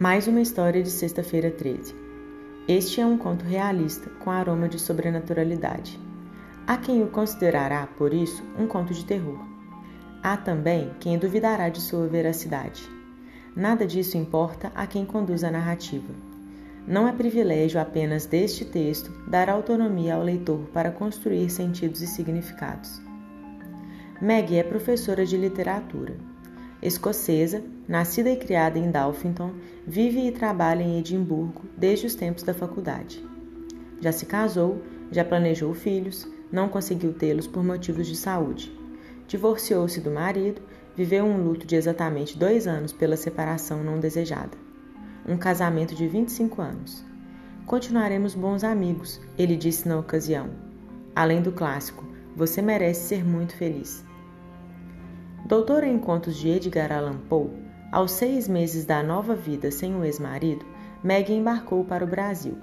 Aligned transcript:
Mais 0.00 0.28
uma 0.28 0.40
história 0.40 0.80
de 0.80 0.90
Sexta-feira 0.90 1.50
13. 1.50 1.92
Este 2.68 3.00
é 3.00 3.06
um 3.06 3.18
conto 3.18 3.44
realista 3.44 4.08
com 4.20 4.30
aroma 4.30 4.68
de 4.68 4.78
sobrenaturalidade. 4.78 5.98
Há 6.68 6.76
quem 6.76 7.02
o 7.02 7.08
considerará, 7.08 7.84
por 7.98 8.14
isso, 8.14 8.44
um 8.56 8.68
conto 8.68 8.94
de 8.94 9.04
terror. 9.04 9.40
Há 10.22 10.36
também 10.36 10.92
quem 11.00 11.18
duvidará 11.18 11.68
de 11.68 11.80
sua 11.80 12.06
veracidade. 12.06 12.88
Nada 13.56 13.84
disso 13.84 14.16
importa 14.16 14.70
a 14.72 14.86
quem 14.86 15.04
conduz 15.04 15.42
a 15.42 15.50
narrativa. 15.50 16.14
Não 16.86 17.08
é 17.08 17.12
privilégio 17.12 17.80
apenas 17.80 18.24
deste 18.24 18.64
texto 18.64 19.10
dar 19.26 19.50
autonomia 19.50 20.14
ao 20.14 20.22
leitor 20.22 20.60
para 20.72 20.92
construir 20.92 21.50
sentidos 21.50 22.02
e 22.02 22.06
significados. 22.06 23.02
Maggie 24.22 24.58
é 24.58 24.62
professora 24.62 25.26
de 25.26 25.36
literatura. 25.36 26.14
Escocesa, 26.82 27.62
nascida 27.86 28.30
e 28.30 28.36
criada 28.36 28.78
em 28.78 28.90
Dalfington, 28.90 29.52
vive 29.86 30.26
e 30.26 30.32
trabalha 30.32 30.82
em 30.82 30.98
Edimburgo 30.98 31.62
desde 31.76 32.06
os 32.06 32.14
tempos 32.14 32.42
da 32.42 32.54
faculdade. 32.54 33.24
Já 34.00 34.12
se 34.12 34.26
casou, 34.26 34.82
já 35.10 35.24
planejou 35.24 35.74
filhos, 35.74 36.26
não 36.52 36.68
conseguiu 36.68 37.12
tê-los 37.12 37.46
por 37.46 37.64
motivos 37.64 38.06
de 38.06 38.16
saúde. 38.16 38.72
Divorciou-se 39.26 40.00
do 40.00 40.10
marido, 40.10 40.62
viveu 40.96 41.24
um 41.24 41.42
luto 41.42 41.66
de 41.66 41.76
exatamente 41.76 42.38
dois 42.38 42.66
anos 42.66 42.92
pela 42.92 43.16
separação 43.16 43.82
não 43.82 43.98
desejada 43.98 44.68
um 45.28 45.36
casamento 45.36 45.94
de 45.94 46.08
25 46.08 46.62
anos. 46.62 47.04
Continuaremos 47.66 48.34
bons 48.34 48.64
amigos, 48.64 49.20
ele 49.36 49.56
disse 49.56 49.86
na 49.86 49.98
ocasião. 49.98 50.48
Além 51.14 51.42
do 51.42 51.52
clássico, 51.52 52.06
você 52.34 52.62
merece 52.62 53.08
ser 53.08 53.24
muito 53.24 53.54
feliz. 53.54 54.07
Doutora 55.46 55.86
em 55.86 55.98
contos 55.98 56.36
de 56.36 56.48
Edgar 56.48 56.92
Allan 56.92 57.18
Poe, 57.28 57.50
aos 57.90 58.12
seis 58.12 58.46
meses 58.48 58.84
da 58.84 59.02
nova 59.02 59.34
vida 59.34 59.70
sem 59.70 59.94
o 59.94 60.04
ex-marido, 60.04 60.64
Meg 61.02 61.32
embarcou 61.32 61.84
para 61.84 62.04
o 62.04 62.08
Brasil. 62.08 62.58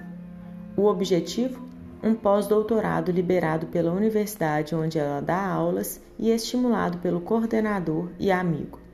O 0.76 0.84
objetivo? 0.84 1.64
Um 2.02 2.14
pós-doutorado 2.14 3.10
liberado 3.10 3.66
pela 3.66 3.92
universidade 3.92 4.74
onde 4.74 4.98
ela 4.98 5.20
dá 5.20 5.44
aulas 5.46 6.00
e 6.18 6.30
estimulado 6.30 6.98
pelo 6.98 7.20
coordenador 7.20 8.10
e 8.18 8.30
amigo 8.30 8.86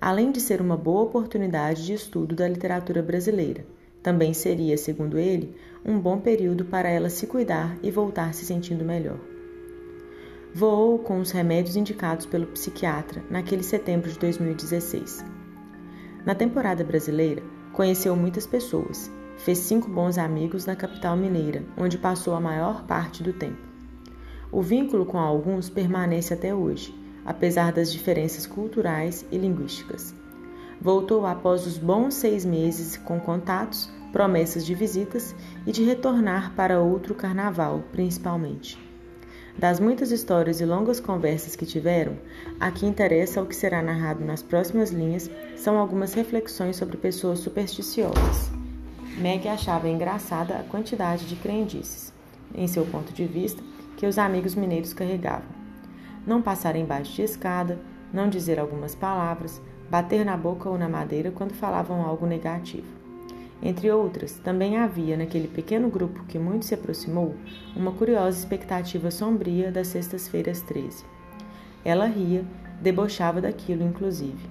além 0.00 0.30
de 0.30 0.40
ser 0.40 0.60
uma 0.60 0.76
boa 0.76 1.02
oportunidade 1.02 1.84
de 1.84 1.94
estudo 1.94 2.34
da 2.34 2.48
literatura 2.48 3.02
brasileira. 3.02 3.66
Também 4.02 4.32
seria, 4.32 4.76
segundo 4.76 5.18
ele, 5.18 5.56
um 5.84 5.98
bom 5.98 6.18
período 6.20 6.64
para 6.64 6.88
ela 6.88 7.10
se 7.10 7.26
cuidar 7.26 7.76
e 7.82 7.90
voltar 7.90 8.32
se 8.34 8.44
sentindo 8.44 8.84
melhor. 8.84 9.18
Voou 10.58 10.98
com 10.98 11.20
os 11.20 11.32
remédios 11.32 11.76
indicados 11.76 12.24
pelo 12.24 12.46
psiquiatra 12.46 13.22
naquele 13.28 13.62
setembro 13.62 14.10
de 14.10 14.18
2016. 14.18 15.22
Na 16.24 16.34
temporada 16.34 16.82
brasileira, 16.82 17.42
conheceu 17.74 18.16
muitas 18.16 18.46
pessoas, 18.46 19.10
fez 19.36 19.58
cinco 19.58 19.90
bons 19.90 20.16
amigos 20.16 20.64
na 20.64 20.74
capital 20.74 21.14
mineira, 21.14 21.62
onde 21.76 21.98
passou 21.98 22.34
a 22.34 22.40
maior 22.40 22.86
parte 22.86 23.22
do 23.22 23.34
tempo. 23.34 23.68
O 24.50 24.62
vínculo 24.62 25.04
com 25.04 25.18
alguns 25.18 25.68
permanece 25.68 26.32
até 26.32 26.54
hoje 26.54 26.94
apesar 27.26 27.72
das 27.72 27.92
diferenças 27.92 28.46
culturais 28.46 29.26
e 29.30 29.36
linguísticas. 29.36 30.14
Voltou 30.80 31.26
após 31.26 31.66
os 31.66 31.76
bons 31.76 32.14
seis 32.14 32.46
meses 32.46 32.96
com 32.96 33.20
contatos, 33.20 33.90
promessas 34.12 34.64
de 34.64 34.74
visitas 34.74 35.34
e 35.66 35.72
de 35.72 35.82
retornar 35.82 36.54
para 36.54 36.80
outro 36.80 37.14
carnaval, 37.14 37.82
principalmente. 37.92 38.78
Das 39.58 39.80
muitas 39.80 40.10
histórias 40.10 40.60
e 40.60 40.66
longas 40.66 41.00
conversas 41.00 41.56
que 41.56 41.64
tiveram, 41.64 42.16
a 42.60 42.70
que 42.70 42.86
interessa 42.86 43.40
o 43.40 43.46
que 43.46 43.56
será 43.56 43.82
narrado 43.82 44.24
nas 44.24 44.42
próximas 44.42 44.90
linhas 44.90 45.30
são 45.56 45.78
algumas 45.78 46.12
reflexões 46.12 46.76
sobre 46.76 46.96
pessoas 46.96 47.38
supersticiosas. 47.38 48.50
Meg 49.18 49.48
achava 49.48 49.88
engraçada 49.88 50.58
a 50.58 50.62
quantidade 50.62 51.26
de 51.26 51.36
crendices, 51.36 52.12
em 52.54 52.68
seu 52.68 52.84
ponto 52.84 53.12
de 53.12 53.24
vista, 53.24 53.62
que 53.96 54.06
os 54.06 54.18
amigos 54.18 54.54
mineiros 54.54 54.92
carregavam 54.92 55.56
não 56.26 56.42
passar 56.42 56.74
embaixo 56.74 57.12
de 57.12 57.22
escada, 57.22 57.78
não 58.12 58.28
dizer 58.28 58.58
algumas 58.58 58.94
palavras, 58.94 59.62
bater 59.88 60.24
na 60.24 60.36
boca 60.36 60.68
ou 60.68 60.76
na 60.76 60.88
madeira 60.88 61.30
quando 61.30 61.54
falavam 61.54 62.02
algo 62.04 62.26
negativo. 62.26 63.05
Entre 63.62 63.90
outras, 63.90 64.34
também 64.34 64.76
havia 64.76 65.16
naquele 65.16 65.48
pequeno 65.48 65.88
grupo 65.88 66.24
que 66.24 66.38
muito 66.38 66.66
se 66.66 66.74
aproximou 66.74 67.34
uma 67.74 67.92
curiosa 67.92 68.38
expectativa 68.38 69.10
sombria 69.10 69.72
das 69.72 69.88
sextas-feiras 69.88 70.60
13. 70.62 71.04
Ela 71.84 72.06
ria, 72.06 72.44
debochava 72.80 73.40
daquilo, 73.40 73.82
inclusive. 73.82 74.48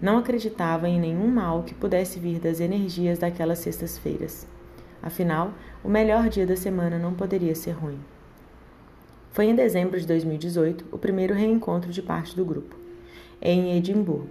Não 0.00 0.18
acreditava 0.18 0.88
em 0.88 1.00
nenhum 1.00 1.28
mal 1.28 1.62
que 1.62 1.74
pudesse 1.74 2.18
vir 2.18 2.38
das 2.38 2.60
energias 2.60 3.18
daquelas 3.18 3.58
sextas-feiras. 3.58 4.46
Afinal, 5.02 5.52
o 5.82 5.88
melhor 5.88 6.28
dia 6.28 6.46
da 6.46 6.56
semana 6.56 6.98
não 6.98 7.14
poderia 7.14 7.54
ser 7.54 7.72
ruim. 7.72 7.98
Foi 9.30 9.46
em 9.46 9.54
dezembro 9.54 9.98
de 9.98 10.06
2018 10.06 10.86
o 10.92 10.98
primeiro 10.98 11.34
reencontro 11.34 11.90
de 11.90 12.00
parte 12.00 12.36
do 12.36 12.44
grupo, 12.44 12.76
em 13.42 13.76
Edimburgo. 13.76 14.28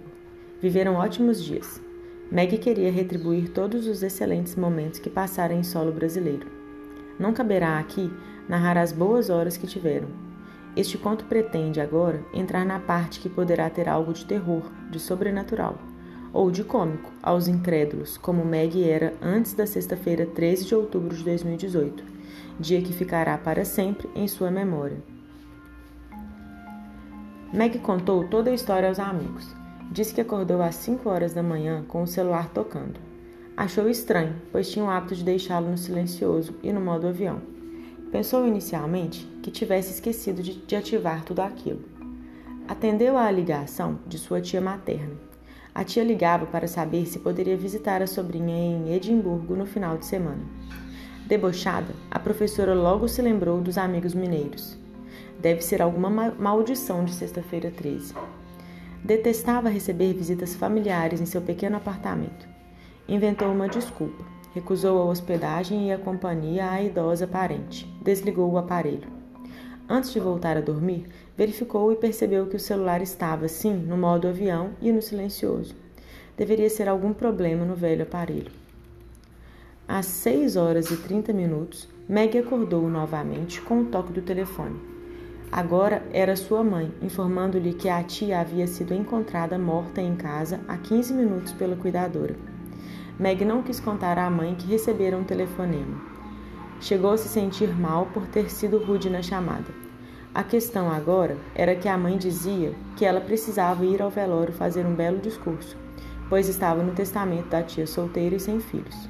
Viveram 0.62 0.94
ótimos 0.94 1.44
dias. 1.44 1.80
Meg 2.30 2.58
queria 2.58 2.90
retribuir 2.90 3.50
todos 3.50 3.86
os 3.86 4.02
excelentes 4.02 4.56
momentos 4.56 4.98
que 4.98 5.10
passaram 5.10 5.54
em 5.54 5.62
solo 5.62 5.92
brasileiro. 5.92 6.46
Não 7.18 7.32
caberá 7.32 7.78
aqui 7.78 8.12
narrar 8.48 8.76
as 8.76 8.92
boas 8.92 9.30
horas 9.30 9.56
que 9.56 9.66
tiveram. 9.66 10.08
Este 10.76 10.98
conto 10.98 11.24
pretende 11.26 11.80
agora 11.80 12.20
entrar 12.32 12.64
na 12.64 12.80
parte 12.80 13.20
que 13.20 13.28
poderá 13.28 13.70
ter 13.70 13.88
algo 13.88 14.12
de 14.12 14.24
terror, 14.24 14.62
de 14.90 14.98
sobrenatural, 14.98 15.78
ou 16.32 16.50
de 16.50 16.64
cômico 16.64 17.12
aos 17.22 17.46
incrédulos, 17.46 18.16
como 18.16 18.44
Meg 18.44 18.82
era 18.82 19.14
antes 19.22 19.54
da 19.54 19.66
sexta-feira 19.66 20.26
13 20.26 20.64
de 20.64 20.74
outubro 20.74 21.16
de 21.16 21.22
2018 21.22 22.14
dia 22.58 22.80
que 22.80 22.92
ficará 22.92 23.36
para 23.36 23.64
sempre 23.64 24.08
em 24.14 24.28
sua 24.28 24.50
memória. 24.50 24.98
Meg 27.52 27.78
contou 27.78 28.26
toda 28.28 28.50
a 28.50 28.54
história 28.54 28.88
aos 28.88 28.98
amigos. 28.98 29.54
Disse 29.90 30.14
que 30.14 30.20
acordou 30.20 30.60
às 30.62 30.74
5 30.76 31.08
horas 31.08 31.32
da 31.32 31.42
manhã 31.42 31.84
com 31.86 32.02
o 32.02 32.06
celular 32.06 32.48
tocando. 32.50 32.98
Achou 33.56 33.88
estranho, 33.88 34.34
pois 34.50 34.68
tinha 34.70 34.84
o 34.84 34.90
hábito 34.90 35.14
de 35.14 35.22
deixá-lo 35.22 35.70
no 35.70 35.78
silencioso 35.78 36.54
e 36.62 36.72
no 36.72 36.80
modo 36.80 37.06
avião. 37.06 37.40
Pensou 38.10 38.46
inicialmente 38.46 39.24
que 39.42 39.50
tivesse 39.50 39.92
esquecido 39.92 40.42
de, 40.42 40.54
de 40.54 40.74
ativar 40.76 41.24
tudo 41.24 41.40
aquilo. 41.40 41.82
Atendeu 42.66 43.16
à 43.16 43.30
ligação 43.30 43.98
de 44.06 44.18
sua 44.18 44.40
tia 44.40 44.60
materna. 44.60 45.14
A 45.74 45.84
tia 45.84 46.02
ligava 46.02 46.46
para 46.46 46.68
saber 46.68 47.06
se 47.06 47.18
poderia 47.18 47.56
visitar 47.56 48.00
a 48.00 48.06
sobrinha 48.06 48.56
em 48.56 48.92
Edimburgo 48.94 49.54
no 49.54 49.66
final 49.66 49.98
de 49.98 50.06
semana. 50.06 50.42
Debochada, 51.26 51.94
a 52.10 52.18
professora 52.18 52.74
logo 52.74 53.08
se 53.08 53.20
lembrou 53.22 53.60
dos 53.60 53.78
amigos 53.78 54.14
mineiros. 54.14 54.76
Deve 55.40 55.62
ser 55.62 55.82
alguma 55.82 56.10
maldição 56.10 57.04
de 57.04 57.12
sexta-feira 57.12 57.70
13. 57.70 58.14
Detestava 59.04 59.68
receber 59.68 60.14
visitas 60.14 60.54
familiares 60.54 61.20
em 61.20 61.26
seu 61.26 61.42
pequeno 61.42 61.76
apartamento. 61.76 62.48
Inventou 63.06 63.52
uma 63.52 63.68
desculpa. 63.68 64.24
Recusou 64.54 64.98
a 64.98 65.04
hospedagem 65.04 65.88
e 65.88 65.92
a 65.92 65.98
companhia 65.98 66.70
à 66.70 66.82
idosa 66.82 67.26
parente. 67.26 67.84
Desligou 68.02 68.50
o 68.50 68.56
aparelho. 68.56 69.06
Antes 69.86 70.10
de 70.10 70.18
voltar 70.18 70.56
a 70.56 70.62
dormir, 70.62 71.06
verificou 71.36 71.92
e 71.92 71.96
percebeu 71.96 72.46
que 72.46 72.56
o 72.56 72.58
celular 72.60 73.02
estava, 73.02 73.46
sim, 73.46 73.74
no 73.74 73.98
modo 73.98 74.26
avião 74.26 74.70
e 74.80 74.90
no 74.90 75.02
silencioso. 75.02 75.74
Deveria 76.34 76.70
ser 76.70 76.88
algum 76.88 77.12
problema 77.12 77.66
no 77.66 77.74
velho 77.74 78.04
aparelho. 78.04 78.52
Às 79.86 80.06
6 80.06 80.56
horas 80.56 80.90
e 80.90 80.96
30 80.96 81.30
minutos, 81.30 81.90
Meg 82.08 82.38
acordou 82.38 82.88
novamente 82.88 83.60
com 83.60 83.82
o 83.82 83.84
toque 83.84 84.14
do 84.14 84.22
telefone. 84.22 84.93
Agora 85.52 86.02
era 86.12 86.34
sua 86.34 86.64
mãe, 86.64 86.92
informando-lhe 87.00 87.74
que 87.74 87.88
a 87.88 88.02
tia 88.02 88.40
havia 88.40 88.66
sido 88.66 88.92
encontrada 88.92 89.58
morta 89.58 90.00
em 90.00 90.16
casa 90.16 90.60
há 90.66 90.76
15 90.76 91.14
minutos 91.14 91.52
pela 91.52 91.76
cuidadora. 91.76 92.34
Meg 93.18 93.44
não 93.44 93.62
quis 93.62 93.78
contar 93.78 94.18
à 94.18 94.28
mãe 94.28 94.56
que 94.56 94.66
recebera 94.66 95.16
um 95.16 95.22
telefonema. 95.22 96.02
Chegou 96.80 97.12
a 97.12 97.16
se 97.16 97.28
sentir 97.28 97.68
mal 97.68 98.06
por 98.06 98.26
ter 98.26 98.50
sido 98.50 98.78
rude 98.78 99.08
na 99.08 99.22
chamada. 99.22 99.72
A 100.34 100.42
questão 100.42 100.90
agora 100.90 101.38
era 101.54 101.76
que 101.76 101.88
a 101.88 101.96
mãe 101.96 102.18
dizia 102.18 102.74
que 102.96 103.04
ela 103.04 103.20
precisava 103.20 103.84
ir 103.84 104.02
ao 104.02 104.10
velório 104.10 104.52
fazer 104.52 104.84
um 104.84 104.94
belo 104.94 105.18
discurso, 105.18 105.76
pois 106.28 106.48
estava 106.48 106.82
no 106.82 106.92
testamento 106.92 107.50
da 107.50 107.62
tia 107.62 107.86
solteira 107.86 108.34
e 108.34 108.40
sem 108.40 108.58
filhos. 108.58 109.08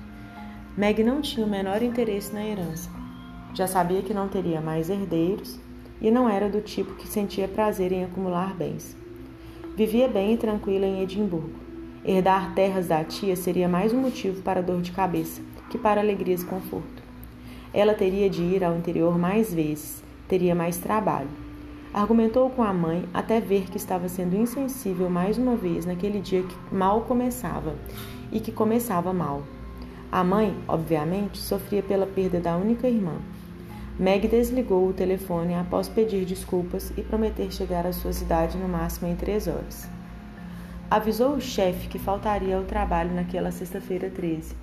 Meg 0.76 1.02
não 1.02 1.22
tinha 1.22 1.46
o 1.46 1.48
menor 1.48 1.82
interesse 1.82 2.34
na 2.34 2.44
herança. 2.44 2.90
Já 3.54 3.66
sabia 3.66 4.02
que 4.02 4.12
não 4.12 4.28
teria 4.28 4.60
mais 4.60 4.90
herdeiros 4.90 5.58
e 6.00 6.10
não 6.10 6.28
era 6.28 6.48
do 6.48 6.60
tipo 6.60 6.94
que 6.94 7.08
sentia 7.08 7.48
prazer 7.48 7.92
em 7.92 8.04
acumular 8.04 8.54
bens. 8.54 8.96
Vivia 9.76 10.08
bem 10.08 10.34
e 10.34 10.36
tranquila 10.36 10.86
em 10.86 11.02
Edimburgo. 11.02 11.50
Herdar 12.04 12.54
terras 12.54 12.88
da 12.88 13.02
tia 13.02 13.34
seria 13.34 13.68
mais 13.68 13.92
um 13.92 14.00
motivo 14.00 14.42
para 14.42 14.62
dor 14.62 14.82
de 14.82 14.92
cabeça 14.92 15.40
que 15.70 15.78
para 15.78 16.00
alegrias 16.00 16.42
e 16.42 16.46
conforto. 16.46 17.02
Ela 17.72 17.94
teria 17.94 18.30
de 18.30 18.42
ir 18.42 18.62
ao 18.62 18.76
interior 18.76 19.18
mais 19.18 19.52
vezes, 19.52 20.04
teria 20.28 20.54
mais 20.54 20.76
trabalho. 20.76 21.28
Argumentou 21.92 22.48
com 22.50 22.62
a 22.62 22.72
mãe 22.72 23.04
até 23.12 23.40
ver 23.40 23.64
que 23.64 23.76
estava 23.76 24.08
sendo 24.08 24.36
insensível 24.36 25.10
mais 25.10 25.36
uma 25.36 25.56
vez 25.56 25.84
naquele 25.84 26.20
dia 26.20 26.42
que 26.42 26.74
mal 26.74 27.00
começava 27.02 27.74
e 28.30 28.38
que 28.38 28.52
começava 28.52 29.12
mal. 29.12 29.42
A 30.12 30.22
mãe, 30.22 30.56
obviamente, 30.68 31.38
sofria 31.38 31.82
pela 31.82 32.06
perda 32.06 32.38
da 32.38 32.56
única 32.56 32.88
irmã. 32.88 33.16
Meg 33.96 34.26
desligou 34.26 34.88
o 34.88 34.92
telefone 34.92 35.54
após 35.54 35.88
pedir 35.88 36.24
desculpas 36.24 36.92
e 36.96 37.02
prometer 37.02 37.52
chegar 37.52 37.86
à 37.86 37.92
sua 37.92 38.12
cidade 38.12 38.58
no 38.58 38.68
máximo 38.68 39.06
em 39.06 39.14
três 39.14 39.46
horas. 39.46 39.88
Avisou 40.90 41.34
o 41.34 41.40
chefe 41.40 41.86
que 41.86 41.96
faltaria 41.96 42.56
ao 42.56 42.64
trabalho 42.64 43.14
naquela 43.14 43.52
sexta-feira 43.52 44.10
13. 44.10 44.56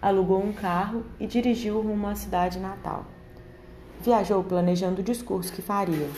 Alugou 0.00 0.42
um 0.42 0.54
carro 0.54 1.04
e 1.20 1.26
dirigiu 1.26 1.82
rumo 1.82 2.06
à 2.06 2.14
cidade 2.14 2.58
natal. 2.58 3.04
Viajou 4.00 4.42
planejando 4.42 5.02
o 5.02 5.04
discurso 5.04 5.52
que 5.52 5.60
faria. 5.60 6.08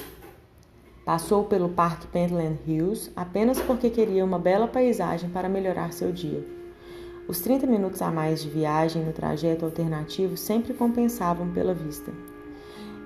Passou 1.04 1.46
pelo 1.46 1.70
Parque 1.70 2.06
Pentland 2.06 2.60
Hills 2.68 3.10
apenas 3.16 3.60
porque 3.60 3.90
queria 3.90 4.24
uma 4.24 4.38
bela 4.38 4.68
paisagem 4.68 5.28
para 5.28 5.48
melhorar 5.48 5.92
seu 5.92 6.12
dia. 6.12 6.46
Os 7.26 7.40
30 7.40 7.66
minutos 7.66 8.00
a 8.00 8.12
mais 8.12 8.40
de 8.40 8.48
viagem 8.48 9.02
no 9.02 9.12
trajeto 9.12 9.64
alternativo 9.64 10.36
sempre 10.36 10.72
compensavam 10.72 11.50
pela 11.50 11.74
vista. 11.74 12.12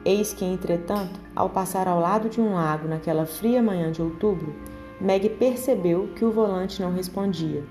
Eis 0.04 0.32
que, 0.32 0.44
entretanto, 0.44 1.20
ao 1.34 1.50
passar 1.50 1.88
ao 1.88 2.00
lado 2.00 2.28
de 2.28 2.40
um 2.40 2.54
lago 2.54 2.88
naquela 2.88 3.26
fria 3.26 3.62
manhã 3.62 3.90
de 3.90 4.00
outubro, 4.00 4.54
Meg 5.00 5.28
percebeu 5.30 6.08
que 6.14 6.24
o 6.24 6.30
volante 6.30 6.80
não 6.82 6.92
respondia. 6.92 7.64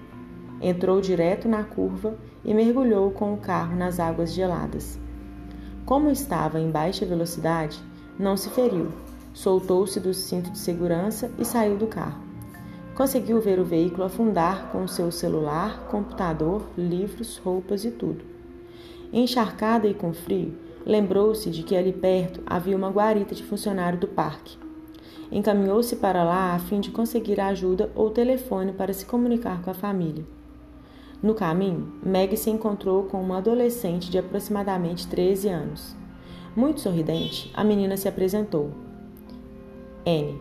Entrou 0.62 1.02
direto 1.02 1.48
na 1.48 1.64
curva 1.64 2.18
e 2.44 2.54
mergulhou 2.54 3.12
com 3.12 3.34
o 3.34 3.38
carro 3.38 3.76
nas 3.76 4.00
águas 4.00 4.34
geladas. 4.34 5.00
Como 5.86 6.10
estava 6.10 6.60
em 6.60 6.72
baixa 6.72 7.06
velocidade, 7.06 7.80
não 8.20 8.36
se 8.36 8.50
feriu. 8.50 8.92
Soltou-se 9.34 10.00
do 10.00 10.14
cinto 10.14 10.50
de 10.50 10.58
segurança 10.58 11.32
e 11.38 11.46
saiu 11.46 11.78
do 11.78 11.88
carro. 11.88 12.22
Conseguiu 12.96 13.40
ver 13.40 13.60
o 13.60 13.64
veículo 13.64 14.04
afundar 14.04 14.72
com 14.72 14.88
seu 14.88 15.12
celular, 15.12 15.88
computador, 15.90 16.64
livros, 16.76 17.38
roupas 17.38 17.86
e 17.86 17.92
tudo. 17.92 18.26
Encharcada 19.14 19.88
e 19.88 19.94
com 19.94 20.12
frio, 20.14 20.56
lembrou-se 20.88 21.50
de 21.50 21.64
que 21.64 21.76
ali 21.76 21.92
perto 21.92 22.42
havia 22.46 22.76
uma 22.76 22.90
guarita 22.90 23.36
de 23.36 23.44
funcionário 23.44 24.00
do 24.00 24.08
parque. 24.08 24.58
Encaminhou-se 25.30 25.98
para 25.98 26.24
lá 26.24 26.56
a 26.56 26.60
fim 26.60 26.80
de 26.80 26.92
conseguir 26.92 27.42
ajuda 27.42 27.92
ou 27.94 28.10
telefone 28.10 28.72
para 28.72 28.94
se 28.94 29.06
comunicar 29.06 29.62
com 29.62 29.70
a 29.70 29.74
família. 29.74 30.26
No 31.22 31.34
caminho, 31.34 31.92
Meg 32.02 32.38
se 32.38 32.50
encontrou 32.50 33.04
com 33.04 33.22
uma 33.22 33.40
adolescente 33.40 34.10
de 34.10 34.18
aproximadamente 34.18 35.08
13 35.08 35.50
anos. 35.50 35.96
Muito 36.56 36.80
sorridente, 36.80 37.52
a 37.54 37.66
menina 37.66 37.98
se 37.98 38.08
apresentou. 38.08 38.72
Anne. 40.06 40.40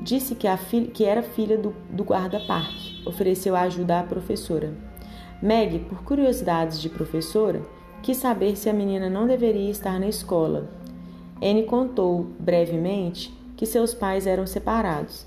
Disse 0.00 0.34
que, 0.34 0.48
que 0.94 1.04
era 1.04 1.22
filha 1.22 1.58
do, 1.58 1.74
do 1.90 2.04
guarda-parque. 2.04 3.02
Ofereceu 3.04 3.54
ajuda 3.54 4.00
à 4.00 4.02
professora. 4.02 4.72
Meg, 5.42 5.80
por 5.80 6.02
curiosidades 6.04 6.80
de 6.80 6.88
professora, 6.88 7.60
quis 8.02 8.16
saber 8.16 8.56
se 8.56 8.68
a 8.68 8.72
menina 8.72 9.08
não 9.08 9.26
deveria 9.26 9.70
estar 9.70 9.98
na 9.98 10.08
escola. 10.08 10.68
Anne 11.42 11.64
contou, 11.64 12.26
brevemente, 12.38 13.32
que 13.56 13.66
seus 13.66 13.94
pais 13.94 14.26
eram 14.26 14.46
separados, 14.46 15.26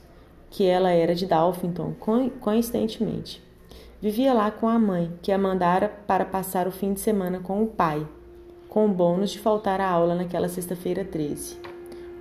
que 0.50 0.66
ela 0.66 0.92
era 0.92 1.16
de 1.16 1.26
Dalfinton, 1.26 1.94
coincidentemente. 2.40 3.42
Vivia 4.02 4.34
lá 4.34 4.50
com 4.50 4.68
a 4.68 4.80
mãe, 4.80 5.12
que 5.22 5.32
a 5.32 5.38
mandara 5.38 5.88
para 6.08 6.26
passar 6.26 6.68
o 6.68 6.72
fim 6.72 6.94
de 6.94 7.00
semana 7.00 7.40
com 7.40 7.62
o 7.62 7.68
pai, 7.68 8.06
com 8.68 8.86
o 8.86 8.90
bônus 8.90 9.32
de 9.32 9.40
faltar 9.40 9.80
à 9.80 9.90
aula 9.90 10.16
naquela 10.16 10.50
sexta-feira 10.50 11.06
13. 11.06 11.58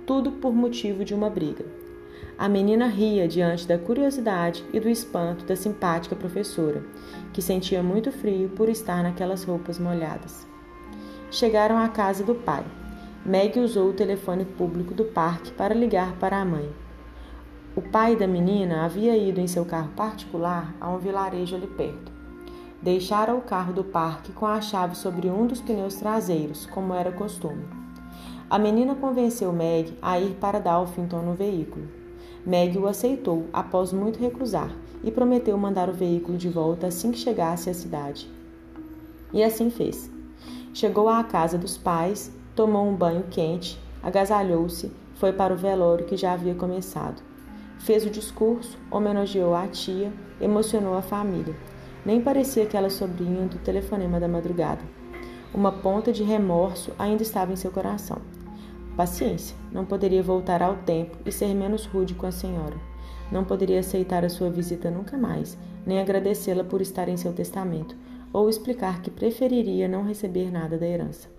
Tudo 0.05 0.33
por 0.33 0.53
motivo 0.53 1.03
de 1.03 1.13
uma 1.13 1.29
briga. 1.29 1.80
A 2.41 2.49
menina 2.49 2.87
ria 2.87 3.27
diante 3.27 3.67
da 3.67 3.77
curiosidade 3.77 4.65
e 4.73 4.79
do 4.79 4.89
espanto 4.89 5.45
da 5.45 5.55
simpática 5.55 6.15
professora, 6.15 6.83
que 7.31 7.39
sentia 7.39 7.83
muito 7.83 8.11
frio 8.11 8.49
por 8.49 8.67
estar 8.67 9.03
naquelas 9.03 9.43
roupas 9.43 9.77
molhadas. 9.77 10.47
Chegaram 11.29 11.77
à 11.77 11.87
casa 11.87 12.23
do 12.23 12.33
pai. 12.33 12.65
Meg 13.23 13.59
usou 13.59 13.91
o 13.91 13.93
telefone 13.93 14.43
público 14.43 14.91
do 14.91 15.05
parque 15.05 15.51
para 15.51 15.75
ligar 15.75 16.13
para 16.13 16.41
a 16.41 16.43
mãe. 16.43 16.67
O 17.75 17.81
pai 17.83 18.15
da 18.15 18.25
menina 18.25 18.85
havia 18.85 19.15
ido 19.15 19.39
em 19.39 19.45
seu 19.45 19.63
carro 19.63 19.91
particular 19.95 20.73
a 20.81 20.89
um 20.89 20.97
vilarejo 20.97 21.55
ali 21.55 21.67
perto. 21.67 22.11
Deixara 22.81 23.35
o 23.35 23.41
carro 23.41 23.71
do 23.71 23.83
parque 23.83 24.31
com 24.31 24.47
a 24.47 24.59
chave 24.59 24.95
sobre 24.95 25.29
um 25.29 25.45
dos 25.45 25.61
pneus 25.61 25.93
traseiros, 25.93 26.65
como 26.65 26.95
era 26.95 27.11
costume. 27.11 27.63
A 28.49 28.57
menina 28.57 28.95
convenceu 28.95 29.53
Meg 29.53 29.95
a 30.01 30.19
ir 30.19 30.37
para 30.39 30.57
Dalfinton 30.57 31.21
no 31.21 31.35
veículo. 31.35 32.00
Meg 32.45 32.77
o 32.77 32.87
aceitou 32.87 33.45
após 33.53 33.93
muito 33.93 34.19
recusar 34.19 34.75
e 35.03 35.11
prometeu 35.11 35.57
mandar 35.57 35.89
o 35.89 35.93
veículo 35.93 36.37
de 36.37 36.49
volta 36.49 36.87
assim 36.87 37.11
que 37.11 37.19
chegasse 37.19 37.69
à 37.69 37.73
cidade. 37.73 38.27
E 39.33 39.43
assim 39.43 39.69
fez. 39.69 40.09
Chegou 40.73 41.07
à 41.07 41.23
casa 41.23 41.57
dos 41.57 41.77
pais, 41.77 42.31
tomou 42.55 42.87
um 42.87 42.95
banho 42.95 43.23
quente, 43.29 43.79
agasalhou-se, 44.01 44.91
foi 45.15 45.31
para 45.31 45.53
o 45.53 45.57
velório 45.57 46.05
que 46.05 46.17
já 46.17 46.33
havia 46.33 46.55
começado. 46.55 47.21
Fez 47.79 48.05
o 48.05 48.09
discurso, 48.09 48.77
homenageou 48.89 49.53
a 49.53 49.67
tia, 49.67 50.11
emocionou 50.39 50.95
a 50.95 51.01
família. 51.01 51.55
Nem 52.05 52.21
parecia 52.21 52.63
aquela 52.63 52.89
sobrinha 52.89 53.45
do 53.45 53.59
telefonema 53.59 54.19
da 54.19 54.27
madrugada. 54.27 54.81
Uma 55.53 55.71
ponta 55.71 56.11
de 56.11 56.23
remorso 56.23 56.91
ainda 56.97 57.21
estava 57.21 57.53
em 57.53 57.55
seu 57.55 57.69
coração. 57.71 58.17
Paciência, 58.95 59.55
não 59.71 59.85
poderia 59.85 60.21
voltar 60.21 60.61
ao 60.61 60.75
tempo 60.77 61.17
e 61.25 61.31
ser 61.31 61.55
menos 61.55 61.85
rude 61.85 62.13
com 62.13 62.25
a 62.25 62.31
senhora. 62.31 62.75
Não 63.31 63.45
poderia 63.45 63.79
aceitar 63.79 64.25
a 64.25 64.29
sua 64.29 64.49
visita 64.49 64.91
nunca 64.91 65.17
mais, 65.17 65.57
nem 65.85 66.01
agradecê-la 66.01 66.63
por 66.63 66.81
estar 66.81 67.07
em 67.07 67.15
seu 67.15 67.31
testamento, 67.31 67.95
ou 68.33 68.49
explicar 68.49 69.01
que 69.01 69.09
preferiria 69.09 69.87
não 69.87 70.03
receber 70.03 70.51
nada 70.51 70.77
da 70.77 70.85
herança. 70.85 71.29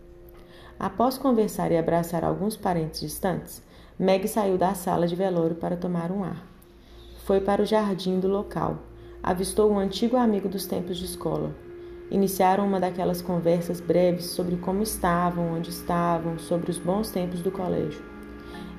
Após 0.79 1.19
conversar 1.19 1.71
e 1.71 1.77
abraçar 1.77 2.25
alguns 2.25 2.57
parentes 2.57 3.01
distantes, 3.01 3.63
Meg 3.99 4.27
saiu 4.27 4.57
da 4.57 4.75
sala 4.75 5.07
de 5.07 5.15
velório 5.15 5.55
para 5.55 5.77
tomar 5.77 6.11
um 6.11 6.25
ar. 6.25 6.45
Foi 7.25 7.41
para 7.41 7.63
o 7.63 7.67
jardim 7.67 8.19
do 8.19 8.27
local. 8.27 8.79
Avistou 9.23 9.71
um 9.71 9.79
antigo 9.79 10.17
amigo 10.17 10.49
dos 10.49 10.67
tempos 10.67 10.97
de 10.97 11.05
escola. 11.05 11.55
Iniciaram 12.11 12.67
uma 12.67 12.79
daquelas 12.79 13.23
conversas 13.23 13.81
breves 13.81 14.27
sobre 14.27 14.57
como 14.57 14.83
estavam, 14.83 15.55
onde 15.55 15.71
estavam, 15.71 16.39
sobre 16.39 16.71
os 16.71 16.79
bons 16.79 17.11
tempos 17.11 17.41
do 17.41 17.51
colégio. 17.51 18.03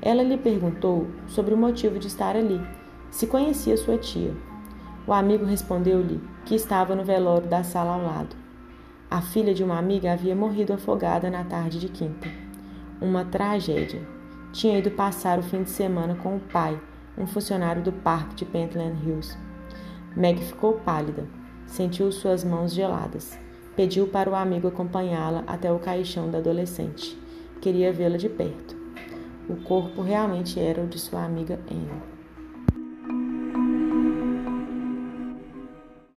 Ela 0.01 0.21
lhe 0.21 0.37
perguntou 0.37 1.07
sobre 1.27 1.53
o 1.53 1.57
motivo 1.57 1.97
de 1.97 2.07
estar 2.07 2.35
ali, 2.35 2.61
se 3.09 3.25
conhecia 3.25 3.77
sua 3.77 3.97
tia. 3.97 4.35
O 5.07 5.13
amigo 5.13 5.45
respondeu-lhe 5.45 6.21
que 6.45 6.55
estava 6.55 6.95
no 6.95 7.03
velório 7.03 7.47
da 7.47 7.63
sala 7.63 7.93
ao 7.93 8.03
lado. 8.03 8.35
A 9.09 9.21
filha 9.21 9.53
de 9.53 9.63
uma 9.63 9.77
amiga 9.77 10.11
havia 10.11 10.35
morrido 10.35 10.73
afogada 10.73 11.29
na 11.29 11.43
tarde 11.43 11.79
de 11.79 11.87
quinta. 11.87 12.27
Uma 12.99 13.23
tragédia. 13.25 14.01
Tinha 14.51 14.79
ido 14.79 14.91
passar 14.91 15.39
o 15.39 15.43
fim 15.43 15.63
de 15.63 15.69
semana 15.69 16.15
com 16.15 16.35
o 16.35 16.39
pai, 16.39 16.79
um 17.17 17.25
funcionário 17.25 17.81
do 17.81 17.91
parque 17.91 18.35
de 18.35 18.45
Pentland 18.45 18.97
Hills. 19.05 19.37
Meg 20.15 20.39
ficou 20.39 20.73
pálida, 20.73 21.27
sentiu 21.73 22.11
suas 22.11 22.43
mãos 22.43 22.71
geladas. 22.71 23.35
Pediu 23.75 24.07
para 24.07 24.29
o 24.29 24.35
amigo 24.35 24.67
acompanhá-la 24.67 25.43
até 25.47 25.71
o 25.71 25.79
caixão 25.79 26.29
da 26.29 26.37
adolescente. 26.37 27.17
Queria 27.59 27.91
vê-la 27.91 28.15
de 28.15 28.29
perto. 28.29 28.77
O 29.49 29.55
corpo 29.55 30.03
realmente 30.03 30.59
era 30.59 30.83
o 30.83 30.87
de 30.87 30.99
sua 30.99 31.25
amiga 31.25 31.59
Anne. 31.71 32.12